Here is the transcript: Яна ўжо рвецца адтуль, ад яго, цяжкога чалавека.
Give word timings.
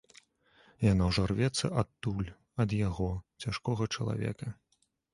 Яна 0.85 1.09
ўжо 1.09 1.25
рвецца 1.33 1.71
адтуль, 1.83 2.33
ад 2.67 2.77
яго, 2.87 3.13
цяжкога 3.45 3.93
чалавека. 3.95 4.61